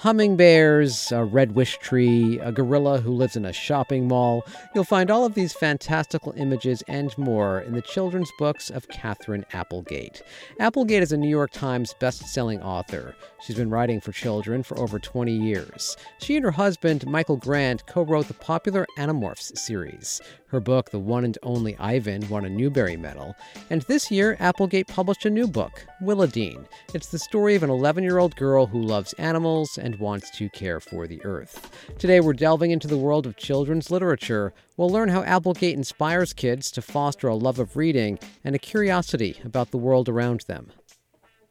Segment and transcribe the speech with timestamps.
[0.00, 4.44] hummingbears, a red wish tree, a gorilla who lives in a shopping mall.
[4.74, 9.46] You'll find all of these fantastical images and more in the children's books of Katherine
[9.52, 10.22] Applegate.
[10.60, 13.14] Applegate is a New York Times best-selling author.
[13.40, 15.96] She's been writing for children for over 20 years.
[16.18, 20.20] She and her husband, Michael Grant, co-wrote the popular Animorphs series.
[20.48, 23.34] Her book, The One and Only Ivan, won a Newbery Medal.
[23.68, 26.66] And this year, Applegate published a new book, Willodeen.
[26.94, 30.48] It's the story of an 11 year old girl who loves animals and wants to
[30.50, 31.70] care for the earth.
[31.98, 34.52] Today, we're delving into the world of children's literature.
[34.76, 39.40] We'll learn how Applegate inspires kids to foster a love of reading and a curiosity
[39.44, 40.70] about the world around them.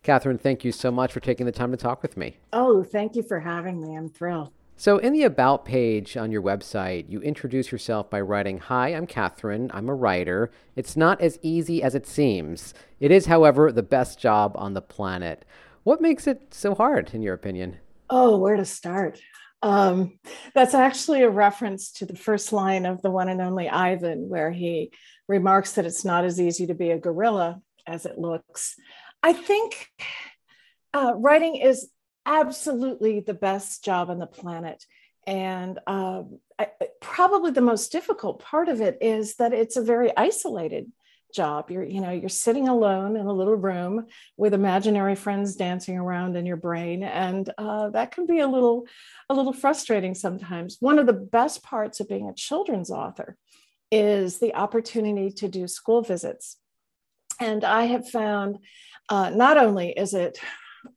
[0.04, 2.38] Katherine, thank you so much for taking the time to talk with me.
[2.54, 3.98] Oh, thank you for having me.
[3.98, 4.55] I'm thrilled.
[4.78, 9.08] So, in the About page on your website, you introduce yourself by writing Hi, I'm
[9.08, 9.72] Katherine.
[9.74, 10.52] I'm a writer.
[10.76, 12.74] It's not as easy as it seems.
[13.00, 15.46] It is, however, the best job on the planet.
[15.84, 17.78] What makes it so hard, in your opinion?
[18.10, 19.18] Oh, where to start?
[19.62, 20.20] Um,
[20.54, 24.52] that's actually a reference to the first line of the one and only Ivan, where
[24.52, 24.92] he
[25.30, 28.76] remarks that it's not as easy to be a gorilla as it looks.
[29.24, 29.88] I think
[30.94, 31.90] uh, writing is
[32.26, 34.86] absolutely the best job on the planet.
[35.28, 36.68] And um, I,
[37.02, 40.92] probably the most difficult part of it is that it's a very isolated
[41.34, 41.70] job.
[41.70, 44.06] You're, you know, you're sitting alone in a little room
[44.38, 48.88] with imaginary friends dancing around in your brain, and uh, that can be a little,
[49.30, 50.78] a little frustrating sometimes.
[50.80, 53.36] One of the best parts of being a children's author
[53.92, 56.58] is the opportunity to do school visits,
[57.40, 58.60] and I have found
[59.10, 60.40] uh, not only is it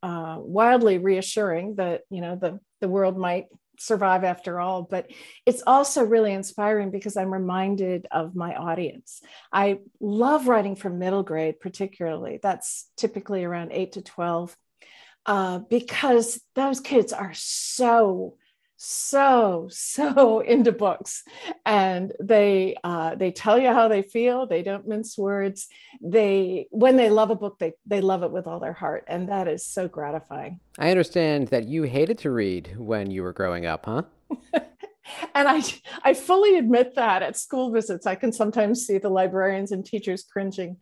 [0.03, 3.47] uh, wildly reassuring that you know the the world might
[3.81, 5.07] survive after all but
[5.47, 9.21] it's also really inspiring because i'm reminded of my audience.
[9.53, 12.41] I love writing for middle grade particularly.
[12.43, 14.57] That's typically around 8 to 12
[15.27, 18.37] uh, because those kids are so
[18.79, 21.25] so so into books
[21.67, 25.67] and they uh, they tell you how they feel they don't mince words
[26.01, 29.29] they when they love a book they they love it with all their heart and
[29.29, 33.67] that is so gratifying i understand that you hated to read when you were growing
[33.67, 34.03] up huh
[35.35, 35.63] and I,
[36.03, 40.23] I fully admit that at school visits, I can sometimes see the librarians and teachers
[40.23, 40.77] cringing.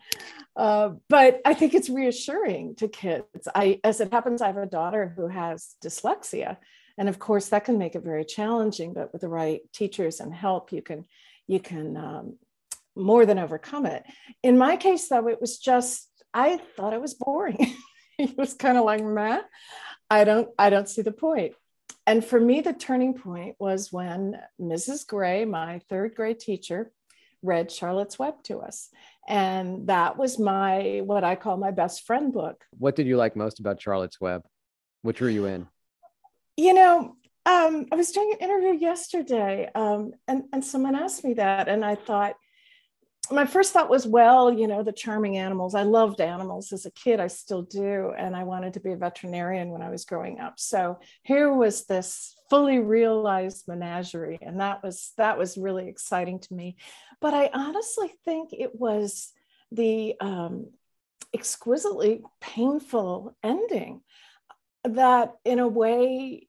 [0.56, 3.48] Uh, but I think it's reassuring to kids.
[3.54, 6.56] I, as it happens, I have a daughter who has dyslexia,
[6.98, 10.34] and of course that can make it very challenging but with the right teachers and
[10.34, 11.04] help you can
[11.46, 12.36] you can um,
[12.96, 14.04] more than overcome it.
[14.42, 17.74] In my case though it was just i thought it was boring.
[18.18, 19.42] It was kind of like meh
[20.08, 21.52] i don't i don't see the point.
[22.06, 26.90] And for me the turning point was when mrs gray my third grade teacher
[27.42, 28.88] read charlotte's web to us.
[29.28, 32.64] And that was my what i call my best friend book.
[32.78, 34.42] What did you like most about charlotte's web?
[35.02, 35.68] Which were you in
[36.56, 41.34] you know, um, I was doing an interview yesterday, um, and and someone asked me
[41.34, 42.34] that, and I thought,
[43.30, 45.74] my first thought was, well, you know, the charming animals.
[45.74, 47.20] I loved animals as a kid.
[47.20, 50.58] I still do, and I wanted to be a veterinarian when I was growing up.
[50.58, 56.54] So here was this fully realized menagerie, and that was that was really exciting to
[56.54, 56.76] me.
[57.20, 59.32] But I honestly think it was
[59.70, 60.70] the um,
[61.32, 64.00] exquisitely painful ending
[64.94, 66.48] that in a way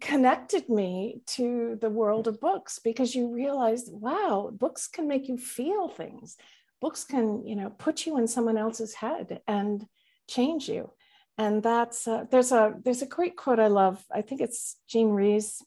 [0.00, 5.36] connected me to the world of books because you realize wow books can make you
[5.36, 6.36] feel things.
[6.80, 9.86] Books can you know put you in someone else's head and
[10.28, 10.90] change you.
[11.38, 14.04] And that's uh, there's a there's a great quote i love.
[14.12, 15.62] I think it's jean rhys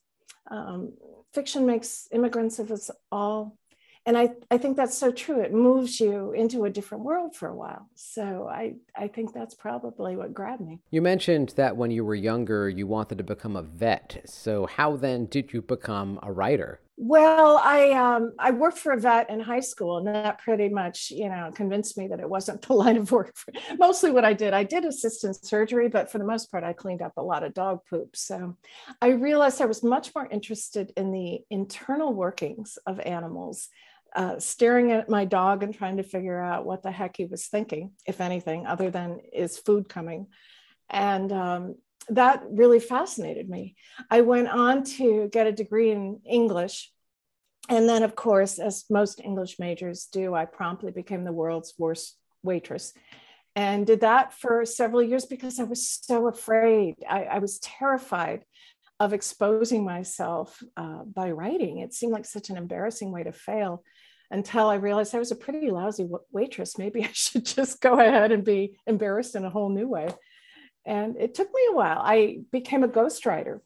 [0.50, 0.94] um,
[1.34, 3.58] fiction makes immigrants of us all
[4.06, 5.42] and I, I think that's so true.
[5.42, 7.90] It moves you into a different world for a while.
[7.96, 10.80] So I, I think that's probably what grabbed me.
[10.92, 14.22] You mentioned that when you were younger, you wanted to become a vet.
[14.26, 16.82] So how then did you become a writer?
[16.96, 21.10] Well, I um, I worked for a vet in high school, and that pretty much
[21.10, 23.36] you know convinced me that it wasn't the line of work.
[23.36, 26.74] For, mostly, what I did, I did assistant surgery, but for the most part, I
[26.74, 28.16] cleaned up a lot of dog poop.
[28.16, 28.56] So,
[29.02, 33.70] I realized I was much more interested in the internal workings of animals
[34.16, 37.48] uh, staring at my dog and trying to figure out what the heck he was
[37.48, 40.28] thinking, if anything, other than is food coming.
[40.90, 41.76] And um,
[42.10, 43.76] that really fascinated me.
[44.10, 46.92] I went on to get a degree in English.
[47.70, 52.18] And then, of course, as most English majors do, I promptly became the world's worst
[52.44, 52.94] waitress
[53.56, 56.96] and did that for several years because I was so afraid.
[57.08, 58.44] I, I was terrified
[59.00, 61.80] of exposing myself uh, by writing.
[61.80, 63.84] It seemed like such an embarrassing way to fail
[64.34, 66.78] until I realized I was a pretty lousy waitress.
[66.78, 70.10] Maybe I should just go ahead and be embarrassed in a whole new way.
[70.86, 72.00] And it took me a while.
[72.04, 73.62] I became a ghostwriter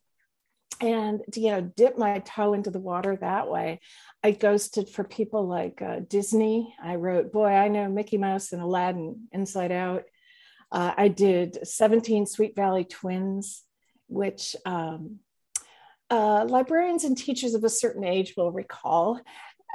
[0.80, 3.80] and you know dip my toe into the water that way
[4.24, 8.62] i ghosted for people like uh, disney i wrote boy i know mickey mouse and
[8.62, 10.04] aladdin inside out
[10.72, 13.64] uh, i did 17 sweet valley twins
[14.08, 15.20] which um,
[16.10, 19.20] uh, librarians and teachers of a certain age will recall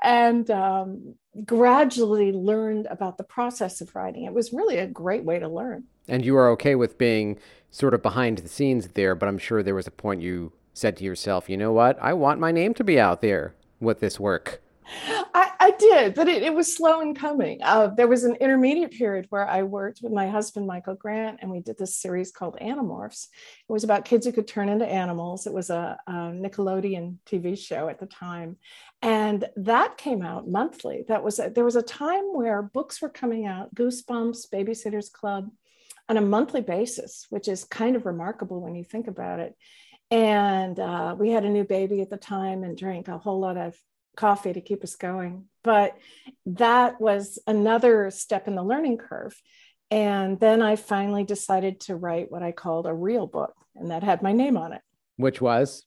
[0.02, 5.38] and um, gradually learned about the process of writing it was really a great way
[5.38, 7.38] to learn and you are okay with being
[7.70, 10.96] sort of behind the scenes there but i'm sure there was a point you said
[10.96, 11.98] to yourself, you know what?
[12.00, 14.62] I want my name to be out there with this work.
[15.34, 17.60] I, I did, but it, it, was slow in coming.
[17.62, 21.50] Uh, there was an intermediate period where I worked with my husband, Michael Grant, and
[21.50, 23.28] we did this series called Animorphs.
[23.68, 25.46] It was about kids who could turn into animals.
[25.46, 28.56] It was a, a Nickelodeon TV show at the time.
[29.00, 31.04] And that came out monthly.
[31.08, 35.50] That was a, there was a time where books were coming out, Goosebumps, Babysitter's Club,
[36.08, 39.56] on a monthly basis, which is kind of remarkable when you think about it.
[40.10, 43.56] And uh, we had a new baby at the time and drank a whole lot
[43.56, 43.74] of
[44.16, 45.44] coffee to keep us going.
[45.64, 45.96] But
[46.46, 49.40] that was another step in the learning curve.
[49.90, 54.02] And then I finally decided to write what I called a real book, and that
[54.02, 54.80] had my name on it.
[55.16, 55.84] Which was?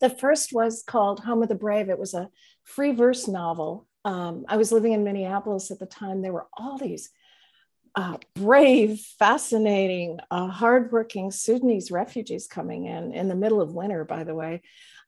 [0.00, 1.90] The first was called Home of the Brave.
[1.90, 2.30] It was a
[2.64, 3.86] free verse novel.
[4.04, 6.22] Um, I was living in Minneapolis at the time.
[6.22, 7.10] There were all these
[7.94, 14.24] uh, brave, fascinating, uh, hardworking Sudanese refugees coming in in the middle of winter, by
[14.24, 14.62] the way.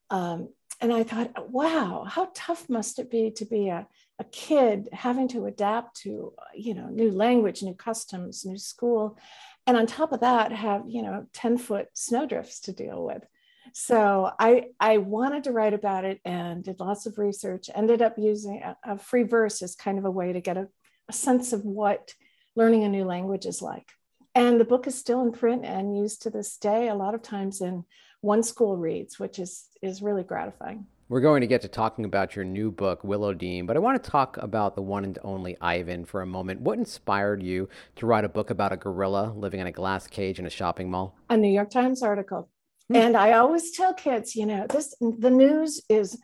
[0.09, 0.49] Um,
[0.83, 3.87] and I thought, wow, how tough must it be to be a,
[4.19, 9.17] a kid having to adapt to, you know, new language, new customs, new school.
[9.65, 13.23] And on top of that, have, you know, 10 foot snowdrifts to deal with.
[13.71, 18.15] So I, I wanted to write about it and did lots of research, ended up
[18.17, 20.67] using a, a free verse as kind of a way to get a,
[21.07, 22.13] a sense of what
[22.57, 23.89] learning a new language is like.
[24.35, 27.21] And the book is still in print and used to this day, a lot of
[27.21, 27.85] times in
[28.23, 30.85] one school reads, which is, is really gratifying.
[31.09, 34.09] We're going to get to talking about your new book, Willodeen, but I want to
[34.09, 36.61] talk about the one and only Ivan for a moment.
[36.61, 37.67] What inspired you
[37.97, 40.89] to write a book about a gorilla living in a glass cage in a shopping
[40.89, 41.17] mall?
[41.29, 42.49] A New York Times article.
[42.87, 42.95] Hmm.
[42.95, 46.17] And I always tell kids, you know, this the news is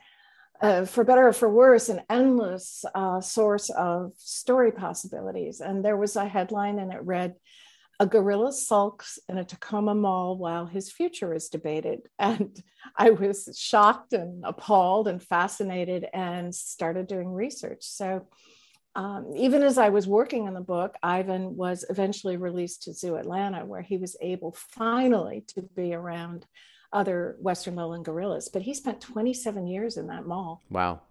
[0.61, 5.59] uh, for better or for worse, an endless uh, source of story possibilities.
[5.59, 7.35] And there was a headline, and it read,
[8.01, 12.07] A gorilla sulks in a Tacoma mall while his future is debated.
[12.19, 12.61] And
[12.97, 17.83] I was shocked and appalled and fascinated and started doing research.
[17.83, 18.27] So,
[18.95, 23.15] um, even as I was working on the book, Ivan was eventually released to Zoo
[23.17, 26.45] Atlanta, where he was able finally to be around
[26.91, 28.49] other Western lowland gorillas.
[28.51, 30.61] But he spent 27 years in that mall.
[30.69, 31.01] Wow.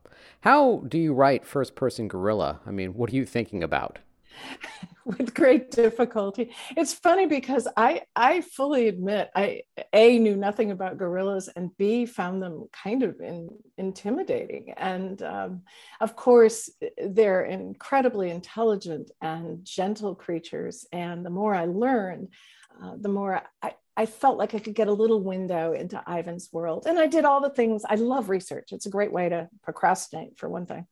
[0.41, 2.61] How do you write first person gorilla?
[2.67, 3.99] I mean, what are you thinking about?
[5.05, 6.53] with great difficulty.
[6.77, 9.63] It's funny because I I fully admit I
[9.93, 14.75] a knew nothing about gorillas and b found them kind of in, intimidating.
[14.77, 15.63] And um,
[16.01, 16.71] of course,
[17.03, 20.87] they're incredibly intelligent and gentle creatures.
[20.93, 22.29] And the more I learned,
[22.83, 26.51] uh, the more I, I felt like I could get a little window into Ivan's
[26.53, 26.87] world.
[26.87, 27.83] And I did all the things.
[27.89, 28.71] I love research.
[28.71, 30.87] It's a great way to procrastinate, for one thing.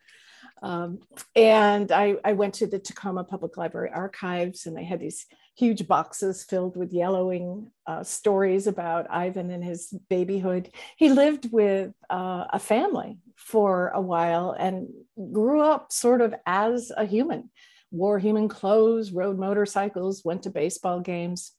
[0.63, 1.01] Um,
[1.35, 5.87] and I, I, went to the Tacoma Public Library archives, and they had these huge
[5.87, 10.71] boxes filled with yellowing uh, stories about Ivan and his babyhood.
[10.97, 14.89] He lived with uh, a family for a while and
[15.33, 17.51] grew up sort of as a human,
[17.91, 21.53] wore human clothes, rode motorcycles, went to baseball games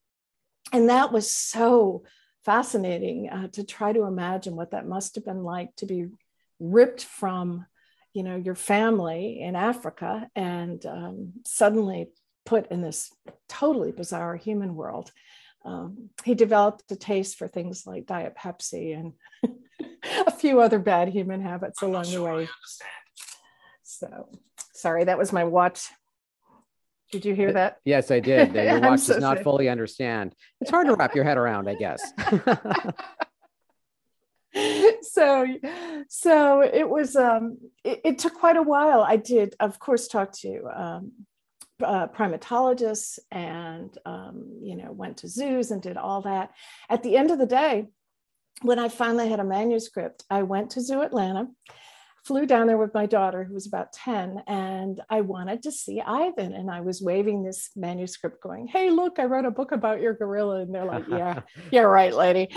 [0.73, 2.03] and that was so
[2.45, 6.07] fascinating uh, to try to imagine what that must have been like to be
[6.59, 7.65] ripped from
[8.17, 12.09] you know your family in africa and um, suddenly
[12.47, 13.11] put in this
[13.47, 15.11] totally bizarre human world
[15.65, 19.13] um, he developed a taste for things like diet pepsi and
[20.27, 22.49] a few other bad human habits along the way
[23.83, 24.27] so
[24.73, 25.87] sorry that was my watch
[27.09, 27.77] did you hear that?
[27.85, 28.53] Yes, I did.
[28.53, 30.35] Your watch so does not fully understand.
[30.59, 32.01] It's hard to wrap your head around, I guess.
[35.01, 35.45] so
[36.07, 39.01] so it was um it, it, took quite a while.
[39.01, 41.11] I did of course talk to um
[41.83, 46.51] uh, primatologists and um, you know went to zoos and did all that.
[46.89, 47.87] At the end of the day
[48.61, 51.47] when i finally had a manuscript i went to zoo atlanta
[52.27, 56.01] flew down there with my daughter, who was about 10, and I wanted to see
[56.01, 56.51] Ivan.
[56.51, 60.13] And I was waving this manuscript, going, Hey, look, I wrote a book about your
[60.13, 60.61] gorilla.
[60.61, 61.41] And they're like, Yeah,
[61.71, 62.53] yeah, right, lady.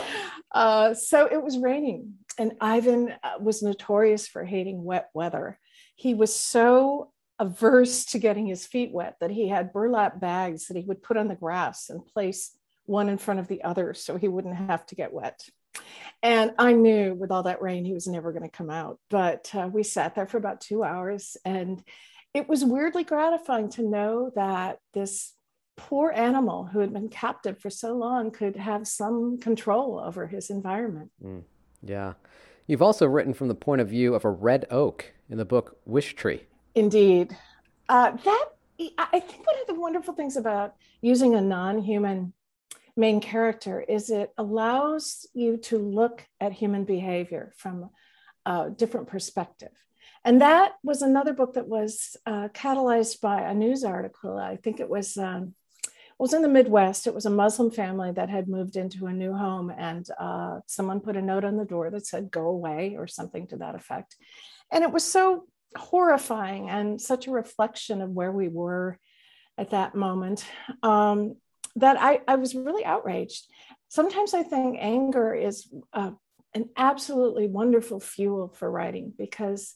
[0.53, 5.59] Uh, so it was raining, and Ivan uh, was notorious for hating wet weather.
[5.95, 10.77] He was so averse to getting his feet wet that he had burlap bags that
[10.77, 12.51] he would put on the grass and place
[12.87, 15.41] one in front of the other so he wouldn't have to get wet.
[16.23, 18.99] And I knew with all that rain, he was never going to come out.
[19.09, 21.37] But uh, we sat there for about two hours.
[21.45, 21.83] And
[22.35, 25.35] it was weirdly gratifying to know that this
[25.77, 30.51] poor animal who had been captive for so long could have some control over his
[30.51, 31.11] environment.
[31.25, 31.43] Mm,
[31.83, 32.13] yeah.
[32.67, 35.79] You've also written from the point of view of a red oak in the book
[35.87, 36.43] Wish Tree.
[36.75, 37.37] Indeed.
[37.89, 38.47] Uh, that
[38.99, 42.33] I think one of the wonderful things about using a non-human
[43.01, 47.91] main character is it allows you to look at human behavior from
[48.47, 49.73] a different perspective.
[50.25, 54.37] And that was another book that was uh, catalyzed by a news article.
[54.37, 55.55] I think it was um,
[55.85, 57.07] it was in the Midwest.
[57.07, 61.01] It was a Muslim family that had moved into a new home, and uh, someone
[61.01, 64.17] put a note on the door that said "Go away" or something to that effect.
[64.71, 68.99] And it was so horrifying and such a reflection of where we were
[69.57, 70.45] at that moment
[70.83, 71.37] um,
[71.77, 73.47] that I, I was really outraged.
[73.89, 76.13] Sometimes I think anger is uh,
[76.55, 79.75] an absolutely wonderful fuel for writing because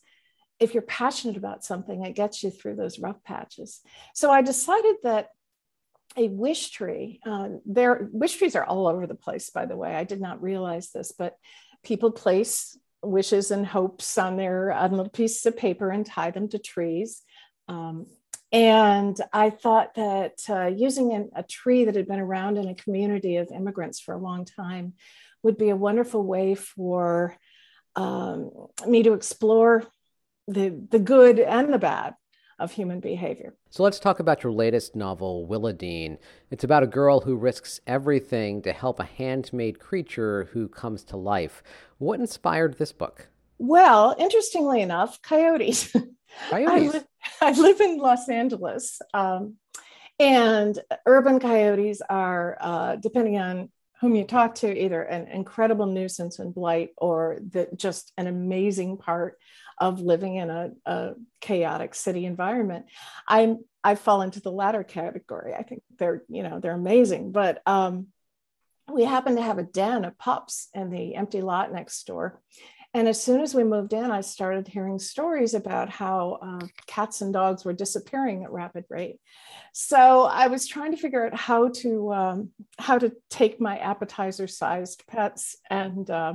[0.60, 3.80] if you're passionate about something, it gets you through those rough patches.
[4.14, 5.28] So I decided that
[6.16, 9.94] a wish tree, uh, there wish trees are all over the place, by the way.
[9.94, 11.36] I did not realize this, but
[11.82, 16.48] people place wishes and hopes on their on little pieces of paper and tie them
[16.48, 17.22] to trees.
[17.68, 18.06] Um,
[18.54, 22.74] and I thought that uh, using an, a tree that had been around in a
[22.76, 24.92] community of immigrants for a long time
[25.42, 27.36] would be a wonderful way for
[27.96, 28.52] um,
[28.86, 29.82] me to explore
[30.46, 32.14] the, the good and the bad
[32.60, 33.56] of human behavior.
[33.70, 36.18] So let's talk about your latest novel, Willodeen.
[36.52, 41.16] It's about a girl who risks everything to help a handmade creature who comes to
[41.16, 41.64] life.
[41.98, 43.26] What inspired this book?
[43.58, 45.92] Well, interestingly enough, coyotes.
[46.50, 47.04] Coyotes.
[47.40, 49.56] I, I live in Los Angeles, um,
[50.18, 56.38] and urban coyotes are, uh, depending on whom you talk to, either an incredible nuisance
[56.38, 59.38] and blight or the, just an amazing part
[59.78, 62.86] of living in a, a chaotic city environment.
[63.28, 65.54] I'm I fall into the latter category.
[65.54, 68.08] I think they're you know they're amazing, but um,
[68.92, 72.40] we happen to have a den of pups in the empty lot next door.
[72.94, 77.22] And as soon as we moved in, I started hearing stories about how uh, cats
[77.22, 79.18] and dogs were disappearing at rapid rate.
[79.72, 85.02] So I was trying to figure out how to um, how to take my appetizer-sized
[85.08, 86.34] pets and uh,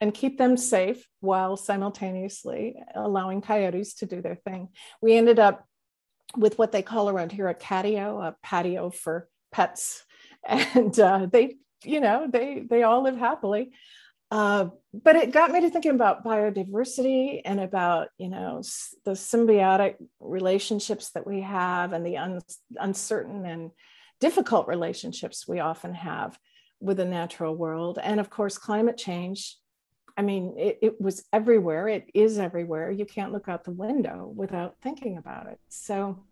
[0.00, 4.68] and keep them safe while simultaneously allowing coyotes to do their thing.
[5.02, 5.66] We ended up
[6.36, 10.04] with what they call around here a catio, a patio for pets,
[10.46, 13.72] and uh, they, you know, they they all live happily.
[14.30, 18.62] Uh, but it got me to thinking about biodiversity and about you know
[19.04, 22.40] the symbiotic relationships that we have and the un-
[22.76, 23.70] uncertain and
[24.20, 26.38] difficult relationships we often have
[26.80, 29.56] with the natural world and of course climate change
[30.18, 31.86] I mean, it, it, was everywhere.
[31.86, 32.90] It is everywhere.
[32.90, 35.60] You can't look out the window without thinking about it.
[35.68, 36.24] So,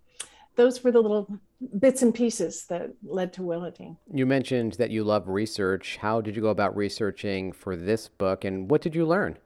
[0.56, 1.38] those were the little
[1.78, 3.96] bits and pieces that led to Willodeen.
[4.12, 5.98] You mentioned that you love research.
[5.98, 9.38] How did you go about researching for this book, and what did you learn?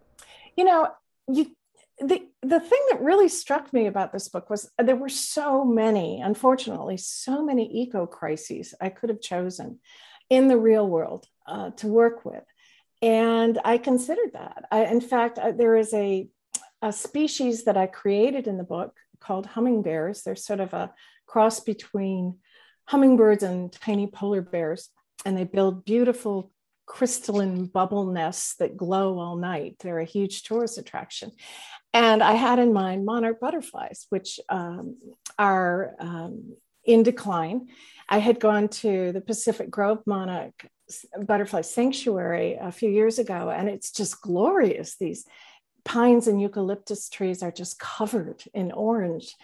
[0.56, 0.88] You know,
[1.28, 1.54] you
[1.98, 6.20] the the thing that really struck me about this book was there were so many,
[6.20, 9.80] unfortunately, so many eco crises I could have chosen
[10.30, 12.44] in the real world uh, to work with
[13.02, 14.64] and I considered that.
[14.70, 16.28] I, in fact, I, there is a,
[16.82, 20.22] a species that I created in the book called hummingbears.
[20.22, 20.92] They're sort of a
[21.26, 22.38] cross between
[22.86, 24.88] hummingbirds and tiny polar bears,
[25.24, 26.50] and they build beautiful
[26.86, 29.76] crystalline bubble nests that glow all night.
[29.78, 31.30] They're a huge tourist attraction.
[31.92, 34.96] And I had in mind monarch butterflies, which um,
[35.38, 37.68] are um, in decline.
[38.08, 40.66] I had gone to the Pacific Grove monarch
[41.24, 44.96] butterfly sanctuary a few years ago, and it's just glorious.
[44.96, 45.26] These
[45.84, 49.34] pines and eucalyptus trees are just covered in orange.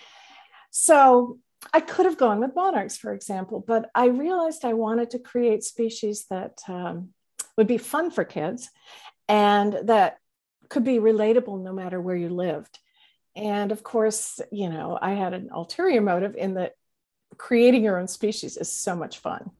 [0.70, 1.38] So
[1.72, 5.64] I could have gone with monarchs, for example, but I realized I wanted to create
[5.64, 7.10] species that um,
[7.56, 8.68] would be fun for kids
[9.28, 10.18] and that
[10.68, 12.78] could be relatable no matter where you lived.
[13.34, 16.72] And of course, you know, I had an ulterior motive in that
[17.36, 19.50] creating your own species is so much fun.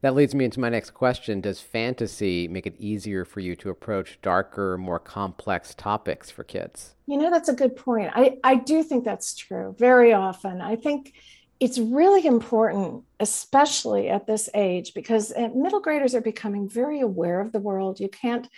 [0.00, 1.40] That leads me into my next question.
[1.40, 6.94] Does fantasy make it easier for you to approach darker, more complex topics for kids?
[7.06, 8.12] You know, that's a good point.
[8.14, 10.60] I, I do think that's true very often.
[10.60, 11.14] I think
[11.58, 17.40] it's really important, especially at this age, because uh, middle graders are becoming very aware
[17.40, 17.98] of the world.
[17.98, 18.48] You can't,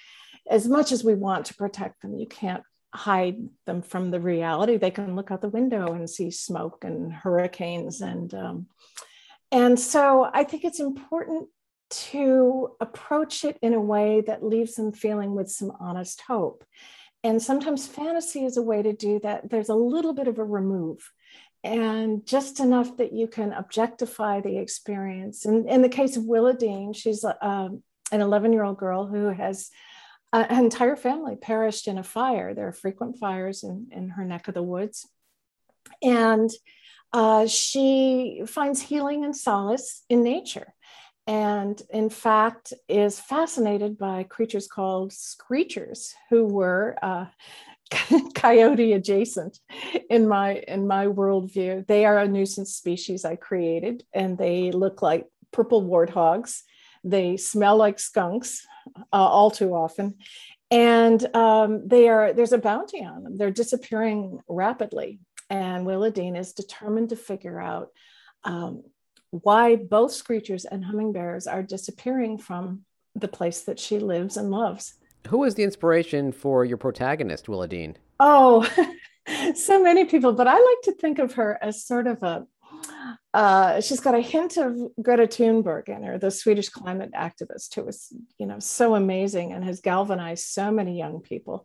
[0.51, 4.77] as much as we want to protect them, you can't hide them from the reality.
[4.77, 8.67] They can look out the window and see smoke and hurricanes and um,
[9.53, 11.49] And so I think it's important
[11.91, 16.65] to approach it in a way that leaves them feeling with some honest hope.
[17.25, 19.51] And sometimes fantasy is a way to do that.
[19.51, 21.11] There's a little bit of a remove
[21.63, 25.45] and just enough that you can objectify the experience.
[25.45, 29.29] And in the case of Willa Willodeen, she's um, an 11 year old girl who
[29.29, 29.71] has
[30.33, 32.55] uh, an entire family perished in a fire.
[32.55, 35.07] There are frequent fires in, in her neck of the woods.
[36.03, 36.51] And
[37.13, 40.75] uh, she finds healing and solace in nature.
[41.27, 47.27] And in fact, is fascinated by creatures called screechers, who were uh,
[48.35, 49.59] coyote adjacent
[50.09, 51.87] in my in my worldview.
[51.87, 56.63] They are a nuisance species I created, and they look like purple warthogs.
[57.05, 60.17] They smell like skunks uh, all too often,
[60.71, 63.37] and um, they are there's a bounty on them.
[63.37, 67.89] They're disappearing rapidly, and Willodeen is determined to figure out
[68.45, 68.85] um,
[69.31, 74.95] why both screechers and hummingbears are disappearing from the place that she lives and loves.
[75.29, 77.97] Who was the inspiration for your protagonist, Willodeen?
[78.19, 78.69] Oh,
[79.55, 82.47] so many people, but I like to think of her as sort of a
[83.33, 87.85] uh, she's got a hint of Greta Thunberg in her, the Swedish climate activist who
[87.85, 91.65] was, you know, so amazing and has galvanized so many young people.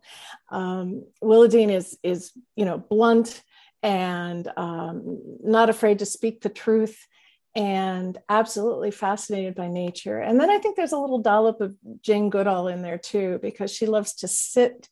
[0.50, 3.42] Um, Willodeen is is you know blunt
[3.86, 7.06] and um, not afraid to speak the truth
[7.54, 10.18] and absolutely fascinated by nature.
[10.18, 13.72] And then I think there's a little dollop of Jane Goodall in there too, because
[13.72, 14.88] she loves to sit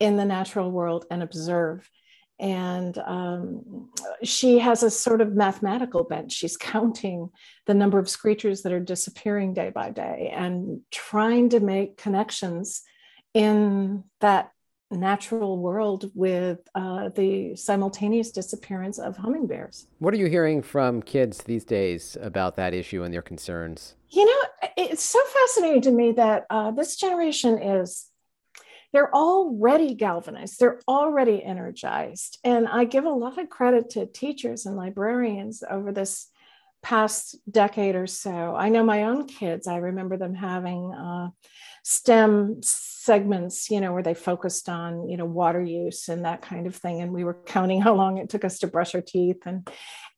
[0.00, 1.88] in the natural world and observe.
[2.40, 3.90] And um,
[4.24, 6.32] she has a sort of mathematical bent.
[6.32, 7.30] She's counting
[7.66, 12.82] the number of screechers that are disappearing day by day and trying to make connections
[13.34, 14.50] in that
[14.96, 19.86] natural world with uh, the simultaneous disappearance of hummingbears.
[19.98, 23.94] What are you hearing from kids these days about that issue and their concerns?
[24.10, 28.08] You know, it's so fascinating to me that uh, this generation is.
[28.92, 30.60] They're already galvanized.
[30.60, 32.38] They're already energized.
[32.44, 36.28] And I give a lot of credit to teachers and librarians over this
[36.82, 38.54] past decade or so.
[38.54, 41.30] I know my own kids, I remember them having uh,
[41.82, 46.66] STEM segments, you know, where they focused on, you know, water use and that kind
[46.66, 47.00] of thing.
[47.00, 49.42] And we were counting how long it took us to brush our teeth.
[49.46, 49.68] And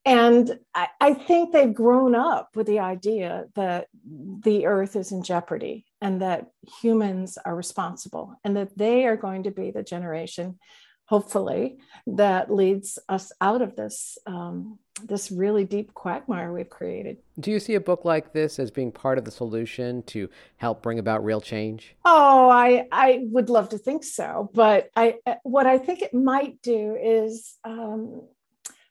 [0.06, 5.22] and I, I think they've grown up with the idea that the earth is in
[5.22, 6.48] jeopardy and that
[6.82, 10.58] humans are responsible and that they are going to be the generation
[11.06, 17.16] hopefully that leads us out of this um, this really deep quagmire we've created.
[17.40, 20.82] Do you see a book like this as being part of the solution to help
[20.82, 21.96] bring about real change?
[22.04, 26.62] Oh, I I would love to think so, but I what I think it might
[26.62, 28.22] do is um,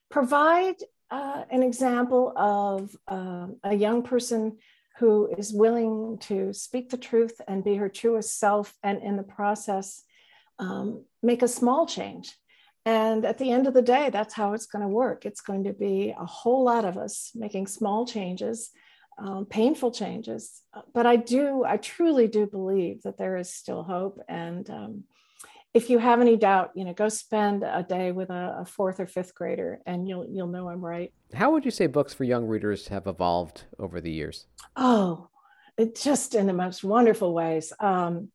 [0.10, 0.76] provide
[1.10, 4.58] uh, an example of uh, a young person
[4.98, 9.24] who is willing to speak the truth and be her truest self, and in the
[9.24, 10.04] process
[10.60, 12.34] um, make a small change.
[12.86, 15.26] And at the end of the day, that's how it's going to work.
[15.26, 18.72] It's going to be a whole lot of us making small changes,
[19.18, 20.62] um, painful changes.
[20.94, 24.20] But I do, I truly do believe that there is still hope.
[24.28, 25.04] And um,
[25.74, 29.00] if you have any doubt, you know, go spend a day with a, a, fourth
[29.00, 31.12] or fifth grader, and you'll you'll know I'm right.
[31.34, 34.46] How would you say books for young readers have evolved over the years?
[34.76, 35.30] Oh,
[35.78, 37.74] it just in the most wonderful ways.
[37.80, 38.30] Um,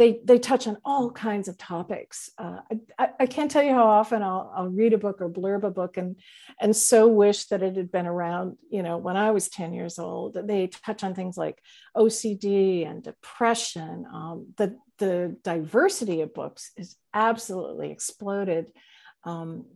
[0.00, 2.30] they they touch on all kinds of topics.
[2.38, 2.60] Uh,
[2.98, 5.70] I, I, can't tell you how often I'll, I'll read a book or blurb a
[5.70, 6.16] book and
[6.58, 8.56] and so wish that it had been around.
[8.70, 11.58] You know, when I was ten years old, they touch on things like
[11.94, 14.06] OCD and depression.
[14.10, 18.68] Um, the the diversity of books is absolutely exploded,
[19.24, 19.66] um,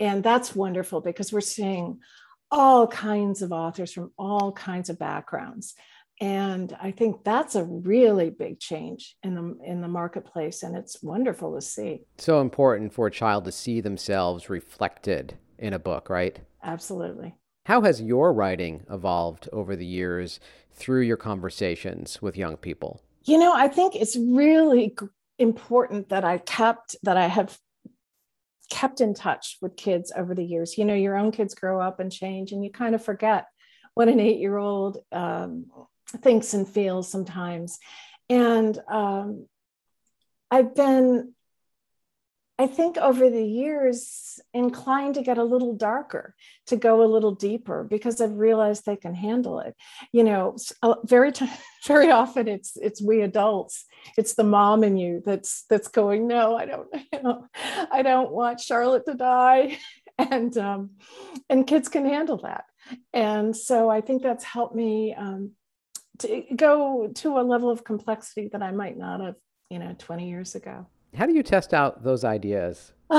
[0.00, 2.00] and that's wonderful because we're seeing
[2.50, 5.74] all kinds of authors from all kinds of backgrounds
[6.20, 11.02] and i think that's a really big change in the in the marketplace and it's
[11.02, 12.02] wonderful to see.
[12.18, 16.38] So important for a child to see themselves reflected in a book right?
[16.62, 17.34] Absolutely.
[17.66, 20.38] How has your writing evolved over the years
[20.72, 23.00] through your conversations with young people?
[23.24, 24.96] You know i think it's really
[25.38, 27.58] important that i kept that i have
[28.70, 30.78] kept in touch with kids over the years.
[30.78, 33.46] You know your own kids grow up and change and you kind of forget
[33.94, 35.66] what an eight year old um,
[36.06, 37.78] thinks and feels sometimes.
[38.28, 39.46] And um,
[40.50, 41.34] I've been,
[42.58, 46.34] I think, over the years, inclined to get a little darker,
[46.68, 49.74] to go a little deeper, because I've realized they can handle it.
[50.12, 50.56] You know,
[51.04, 51.50] very, t-
[51.86, 53.84] very often it's it's we adults,
[54.16, 57.46] it's the mom in you that's that's going, no, I don't, you know,
[57.92, 59.78] I don't want Charlotte to die,
[60.18, 60.90] and um,
[61.50, 62.64] and kids can handle that
[63.12, 65.52] And so I think that's helped me um,
[66.18, 69.36] to go to a level of complexity that I might not have,
[69.70, 70.86] you know, 20 years ago.
[71.14, 72.92] How do you test out those ideas?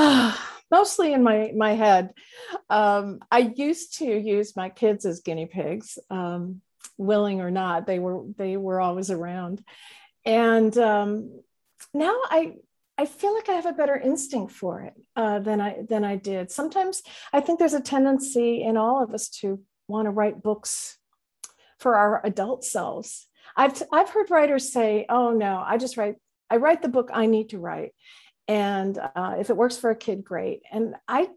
[0.72, 2.14] mostly in my my head.
[2.70, 6.62] Um, I used to use my kids as guinea pigs, um,
[6.98, 7.88] willing or not.
[7.88, 9.64] They were they were always around,
[10.26, 11.40] and um,
[11.94, 12.56] now I
[12.98, 16.16] I feel like I have a better instinct for it uh, than I than I
[16.16, 16.52] did.
[16.52, 17.04] Sometimes
[17.34, 20.98] I think there's a tendency in all of us to want to write books
[21.86, 23.28] for our adult selves.
[23.56, 26.16] I've I've heard writers say, "Oh no, I just write
[26.50, 27.92] I write the book I need to write,
[28.48, 31.30] and uh, if it works for a kid, great." And I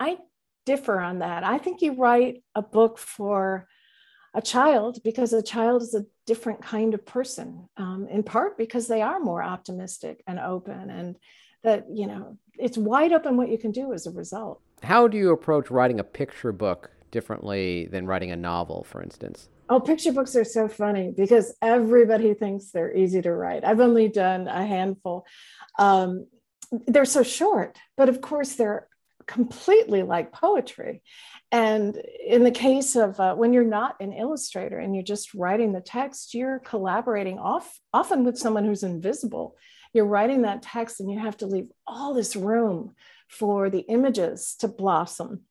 [0.00, 0.16] I
[0.64, 1.44] differ on that.
[1.44, 3.68] I think you write a book for
[4.32, 8.86] a child because a child is a different kind of person um, in part because
[8.86, 11.16] they are more optimistic and open and
[11.64, 15.18] that you know it's wide open what you can do as a result how do
[15.18, 20.12] you approach writing a picture book differently than writing a novel for instance oh picture
[20.12, 24.64] books are so funny because everybody thinks they're easy to write i've only done a
[24.64, 25.24] handful
[25.78, 26.26] um,
[26.86, 28.86] they're so short but of course they're
[29.26, 31.02] completely like poetry
[31.52, 35.72] and in the case of uh, when you're not an illustrator and you're just writing
[35.72, 39.54] the text, you're collaborating off, often with someone who's invisible.
[39.92, 42.94] You're writing that text and you have to leave all this room
[43.28, 45.42] for the images to blossom.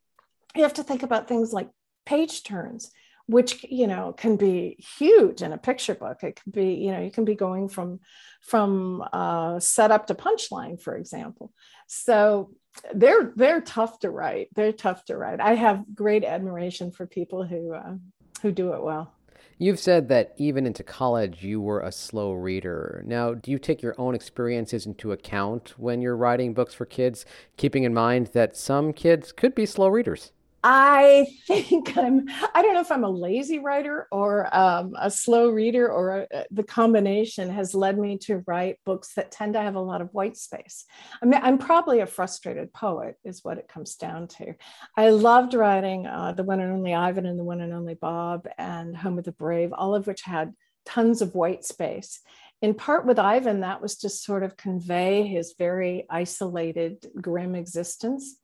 [0.55, 1.69] You have to think about things like
[2.07, 2.91] page turns,
[3.27, 6.23] which you know can be huge in a picture book.
[6.23, 7.99] It can be, you know, you can be going from
[8.41, 11.53] from uh, setup to punchline, for example.
[11.87, 12.51] So
[12.93, 14.49] they're they're tough to write.
[14.55, 15.39] They're tough to write.
[15.39, 17.95] I have great admiration for people who uh,
[18.41, 19.13] who do it well.
[19.57, 23.03] You've said that even into college you were a slow reader.
[23.05, 27.25] Now, do you take your own experiences into account when you're writing books for kids,
[27.57, 30.31] keeping in mind that some kids could be slow readers?
[30.63, 35.49] I think I'm, I don't know if I'm a lazy writer or um, a slow
[35.49, 39.61] reader or a, uh, the combination has led me to write books that tend to
[39.61, 40.85] have a lot of white space.
[41.21, 44.53] I mean, I'm probably a frustrated poet, is what it comes down to.
[44.95, 48.47] I loved writing uh, The One and Only Ivan and The One and Only Bob
[48.57, 50.53] and Home of the Brave, all of which had
[50.85, 52.19] tons of white space.
[52.61, 58.35] In part with Ivan, that was to sort of convey his very isolated, grim existence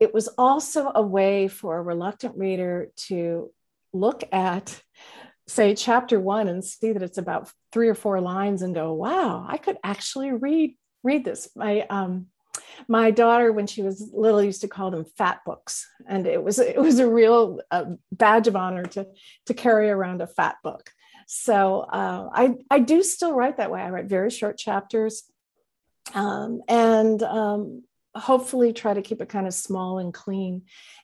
[0.00, 3.50] it was also a way for a reluctant reader to
[3.92, 4.82] look at
[5.46, 9.44] say chapter one and see that it's about three or four lines and go wow
[9.48, 11.48] i could actually read read this.
[11.56, 12.26] My um
[12.88, 15.86] my daughter when she was little used to call them fat books.
[16.08, 19.06] And it was it was a real uh, badge of honor to
[19.46, 20.90] to carry around a fat book.
[21.26, 23.80] So uh, i i do still write that way.
[23.80, 25.24] I write very short chapters.
[26.14, 30.62] Um, and um, hopefully try to keep it kind of small and clean.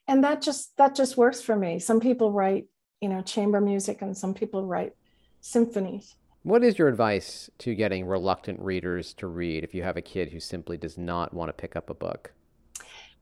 [0.09, 1.79] And that just that just works for me.
[1.79, 2.67] Some people write
[3.01, 4.95] you know chamber music and some people write
[5.41, 6.15] symphonies.
[6.43, 10.31] What is your advice to getting reluctant readers to read if you have a kid
[10.31, 12.33] who simply does not want to pick up a book?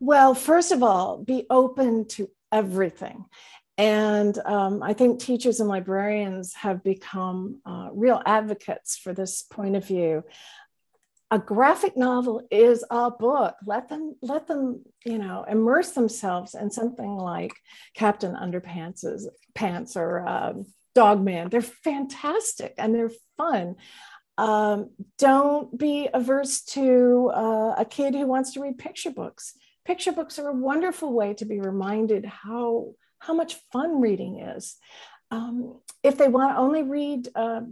[0.01, 3.25] Well first of all be open to everything.
[3.77, 9.75] And um, I think teachers and librarians have become uh, real advocates for this point
[9.75, 10.23] of view
[11.35, 13.57] a graphic novel is a book.
[13.67, 17.53] Let them let them you know immerse themselves in something like
[17.93, 19.05] captain underpants
[19.53, 23.75] pants or um, dog man they're fantastic and they're fun.
[24.39, 29.55] Um, don't be averse to uh, a kid who wants to read picture books.
[29.85, 34.77] Picture books are a wonderful way to be reminded how how much fun reading is.
[35.33, 37.63] Um, if they want to only read uh,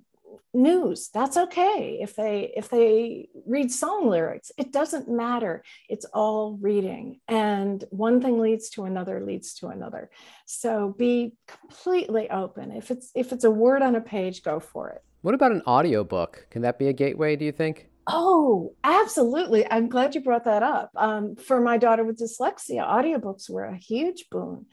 [0.54, 1.08] news.
[1.12, 1.98] That's okay.
[2.00, 5.62] If they if they read song lyrics it doesn't matter.
[5.88, 7.20] It's all reading.
[7.28, 10.10] And one thing leads to another leads to another.
[10.46, 12.72] So be completely open.
[12.72, 15.02] If it's if it's a word on a page go for it.
[15.22, 16.46] What about an audiobook?
[16.50, 17.88] Can that be a gateway do you think?
[18.08, 19.64] Oh, absolutely.
[19.70, 20.90] I'm glad you brought that up.
[20.96, 24.66] Um, for my daughter with dyslexia, audiobooks were a huge boon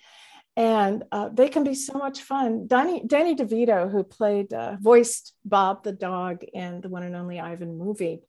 [0.56, 2.68] and uh, they can be so much fun.
[2.68, 7.40] Danny, Danny DeVito, who played, uh, voiced Bob the dog in the one and only
[7.40, 8.22] Ivan movie,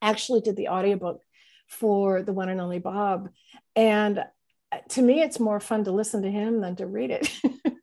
[0.00, 1.20] actually did the audiobook
[1.68, 3.28] for the one and only Bob.
[3.76, 7.30] And uh, to me, it's more fun to listen to him than to read it.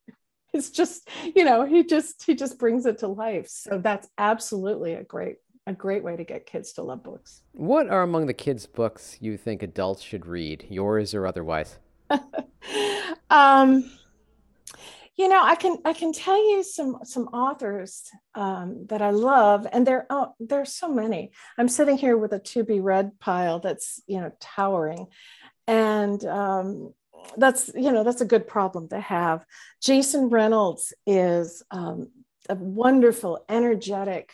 [0.53, 3.47] it's just, you know, he just he just brings it to life.
[3.47, 7.43] So that's absolutely a great a great way to get kids to love books.
[7.53, 11.77] What are among the kids' books you think adults should read, yours or otherwise?
[13.29, 13.89] um,
[15.15, 19.67] you know, I can I can tell you some some authors um, that I love,
[19.71, 21.31] and there oh, there's so many.
[21.57, 25.07] I'm sitting here with a to be read pile that's you know towering,
[25.67, 26.93] and um,
[27.35, 29.45] that's you know that's a good problem to have.
[29.81, 32.07] Jason Reynolds is um,
[32.47, 34.31] a wonderful, energetic,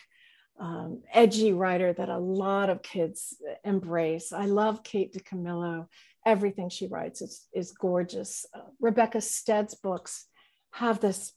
[0.60, 4.32] um, edgy writer that a lot of kids embrace.
[4.32, 5.88] I love Kate DiCamillo.
[6.26, 8.44] Everything she writes is, is gorgeous.
[8.54, 10.26] Uh, Rebecca Stead's books
[10.72, 11.32] have this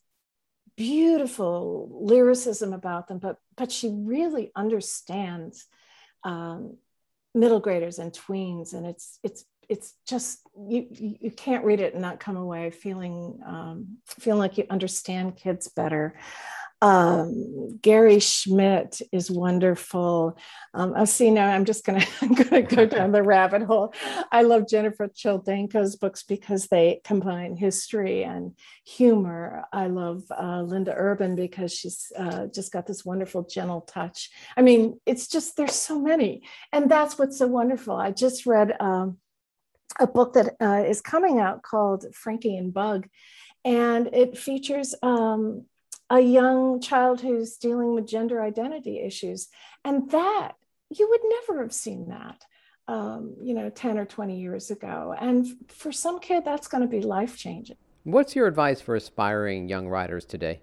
[0.76, 5.68] beautiful lyricism about them, but but she really understands
[6.24, 6.78] um,
[7.36, 12.02] middle graders and tweens, and it's it's it's just you you can't read it and
[12.02, 16.16] not come away feeling um, feeling like you understand kids better
[16.82, 20.38] um, Gary Schmidt is wonderful.
[20.74, 21.48] Um, I'll see now.
[21.48, 23.94] I'm just gonna I'm gonna go down the rabbit hole.
[24.32, 29.66] I love Jennifer Choldenko's books because they combine history and humor.
[29.74, 34.30] I love uh, Linda Urban because she's uh, just got this wonderful gentle touch.
[34.56, 37.96] I mean, it's just there's so many, and that's what's so wonderful.
[37.96, 39.18] I just read um,
[40.00, 43.08] a book that uh, is coming out called Frankie and Bug,
[43.66, 45.66] and it features um,
[46.10, 49.48] a young child who's dealing with gender identity issues.
[49.86, 50.54] And that,
[50.90, 52.44] you would never have seen that,
[52.88, 55.16] um, you know, 10 or 20 years ago.
[55.20, 57.78] And for some kid, that's going to be life changing.
[58.04, 60.62] What's your advice for aspiring young writers today?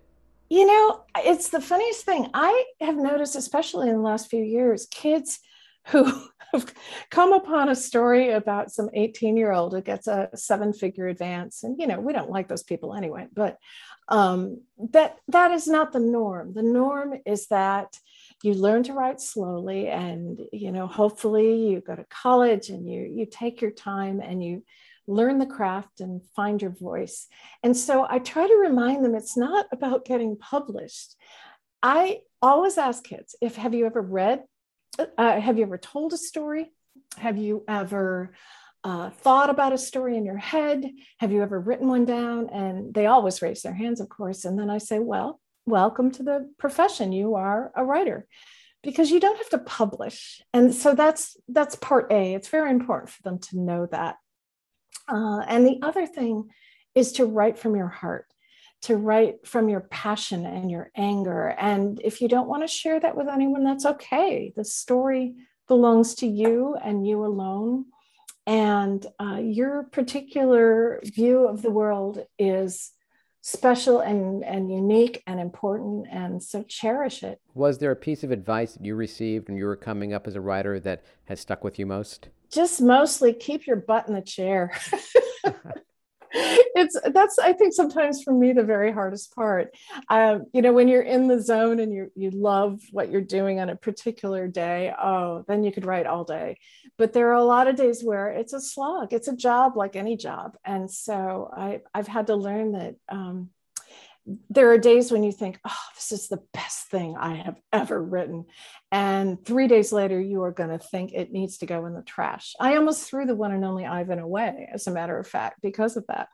[0.48, 2.28] You know, it's the funniest thing.
[2.34, 5.40] I have noticed, especially in the last few years, kids
[5.88, 6.04] who
[6.52, 6.72] have
[7.10, 11.62] come upon a story about some 18 year old who gets a seven figure advance.
[11.62, 13.58] And, you know, we don't like those people anyway, but
[14.08, 16.54] um, that that is not the norm.
[16.54, 17.98] The norm is that
[18.42, 23.02] you learn to write slowly and, you know, hopefully you go to college and you,
[23.02, 24.62] you take your time and you
[25.06, 27.28] learn the craft and find your voice.
[27.62, 31.14] And so I try to remind them it's not about getting published.
[31.82, 34.42] I always ask kids if have you ever read
[34.98, 36.70] uh, have you ever told a story?
[37.18, 38.34] Have you ever
[38.84, 40.90] uh, thought about a story in your head?
[41.18, 42.48] Have you ever written one down?
[42.50, 44.44] And they always raise their hands, of course.
[44.44, 47.12] And then I say, well, welcome to the profession.
[47.12, 48.26] You are a writer
[48.82, 50.40] because you don't have to publish.
[50.52, 52.34] And so that's that's part A.
[52.34, 54.16] It's very important for them to know that.
[55.08, 56.50] Uh, and the other thing
[56.94, 58.26] is to write from your heart
[58.82, 61.48] to write from your passion and your anger.
[61.58, 64.52] And if you don't want to share that with anyone, that's okay.
[64.54, 65.34] The story
[65.66, 67.86] belongs to you and you alone.
[68.46, 72.92] And uh, your particular view of the world is
[73.40, 76.06] special and, and unique and important.
[76.10, 77.40] And so cherish it.
[77.54, 80.34] Was there a piece of advice that you received when you were coming up as
[80.34, 82.28] a writer that has stuck with you most?
[82.50, 84.72] Just mostly keep your butt in the chair.
[86.32, 89.74] it's that's i think sometimes for me the very hardest part.
[90.08, 93.60] Um, you know when you're in the zone and you you love what you're doing
[93.60, 96.58] on a particular day oh then you could write all day.
[96.98, 99.12] But there are a lot of days where it's a slog.
[99.12, 100.56] It's a job like any job.
[100.64, 103.50] And so i i've had to learn that um,
[104.50, 108.02] there are days when you think, oh, this is the best thing I have ever
[108.02, 108.46] written.
[108.90, 112.02] And three days later, you are going to think it needs to go in the
[112.02, 112.54] trash.
[112.58, 115.96] I almost threw the one and only Ivan away, as a matter of fact, because
[115.96, 116.28] of that.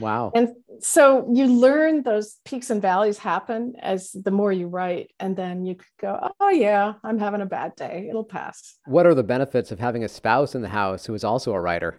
[0.00, 0.32] Wow.
[0.34, 0.50] And
[0.80, 5.10] so you learn those peaks and valleys happen as the more you write.
[5.18, 8.06] And then you could go, oh, yeah, I'm having a bad day.
[8.08, 8.76] It'll pass.
[8.84, 11.60] What are the benefits of having a spouse in the house who is also a
[11.60, 11.98] writer?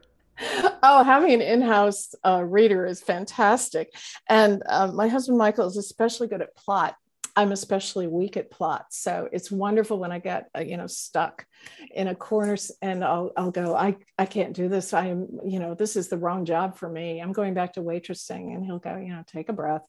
[0.83, 3.93] Oh, having an in-house uh, reader is fantastic.
[4.29, 6.95] And um, my husband Michael is especially good at plot.
[7.35, 11.47] I'm especially weak at plot, so it's wonderful when I get uh, you know stuck
[11.89, 14.93] in a corner and I'll I'll go I I can't do this.
[14.93, 17.21] I am you know this is the wrong job for me.
[17.21, 19.81] I'm going back to waitressing, and he'll go you know take a breath,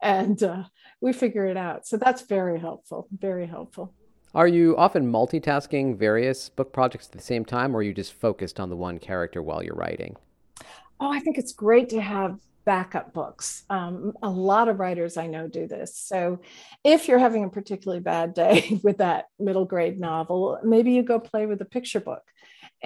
[0.00, 0.62] and uh,
[1.00, 1.88] we figure it out.
[1.88, 3.92] So that's very helpful, very helpful.
[4.36, 8.12] Are you often multitasking various book projects at the same time, or are you just
[8.12, 10.14] focused on the one character while you're writing?
[11.00, 13.64] Oh, I think it's great to have backup books.
[13.70, 15.96] Um, a lot of writers I know do this.
[15.96, 16.40] So
[16.84, 21.18] if you're having a particularly bad day with that middle grade novel, maybe you go
[21.18, 22.22] play with a picture book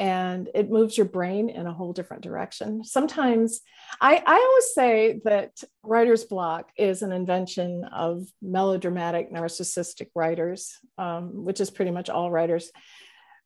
[0.00, 2.82] and it moves your brain in a whole different direction.
[2.82, 3.60] Sometimes
[4.00, 11.44] I, I always say that writer's block is an invention of melodramatic narcissistic writers, um,
[11.44, 12.72] which is pretty much all writers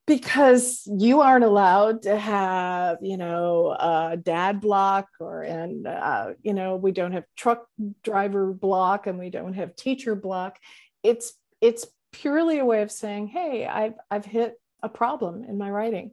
[0.06, 6.54] because you aren't allowed to have you know a dad block or and uh, you
[6.54, 7.66] know we don't have truck
[8.04, 10.58] driver block and we don't have teacher block
[11.02, 15.70] it's it's purely a way of saying hey i've i've hit a problem in my
[15.70, 16.10] writing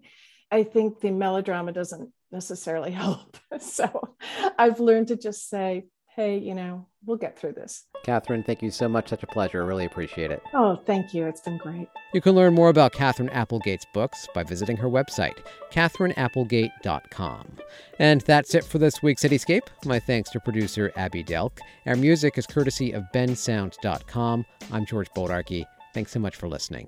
[0.52, 4.16] i think the melodrama doesn't necessarily help so
[4.58, 5.86] i've learned to just say
[6.16, 7.86] hey, you know, we'll get through this.
[8.04, 9.10] Katherine, thank you so much.
[9.10, 9.64] Such a pleasure.
[9.64, 10.42] I really appreciate it.
[10.54, 11.26] Oh, thank you.
[11.26, 11.88] It's been great.
[12.14, 15.38] You can learn more about Katherine Applegate's books by visiting her website,
[15.72, 17.58] katherineapplegate.com.
[18.00, 19.68] And that's it for this week's Cityscape.
[19.86, 21.60] My thanks to producer Abby Delk.
[21.86, 24.46] Our music is courtesy of bensound.com.
[24.72, 25.66] I'm George Bodarky.
[25.94, 26.88] Thanks so much for listening.